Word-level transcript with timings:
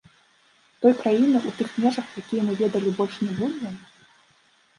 Той 0.85 0.93
краіны, 1.01 1.41
у 1.49 1.53
тых 1.59 1.69
межах, 1.83 2.07
якія 2.23 2.41
мы 2.49 2.57
ведалі, 2.63 2.95
больш 3.01 3.19
не 3.27 3.29
будзе? 3.43 3.69